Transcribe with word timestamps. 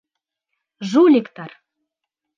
Жуликтар!.. 0.89 1.51